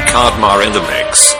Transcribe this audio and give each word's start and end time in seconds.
Kardmar 0.00 0.64
in 0.66 0.72
the 0.72 0.82
mix. 0.82 1.34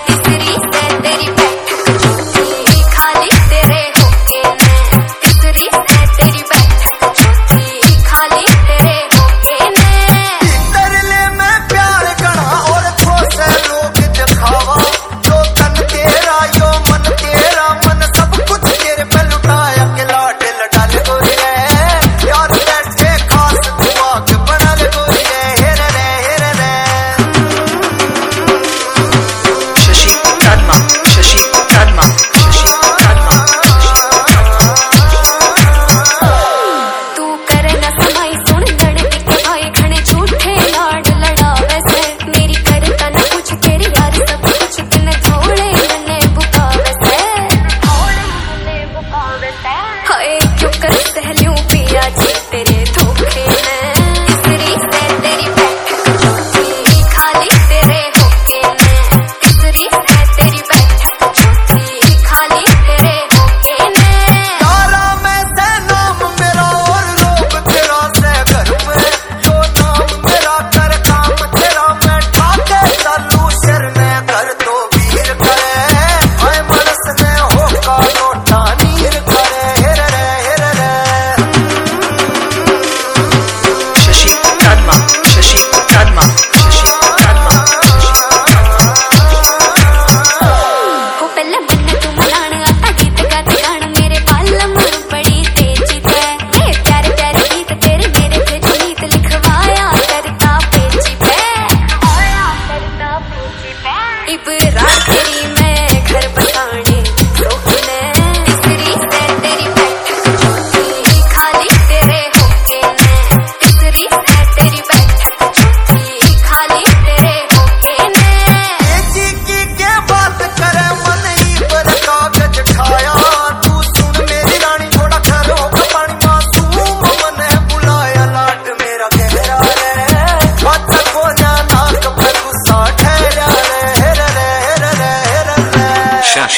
இப்ப 104.29 104.57
ராத்திரி 104.75 105.56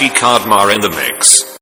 Richie 0.01 0.15
in 0.71 0.81
the 0.81 0.91
mix. 0.91 1.58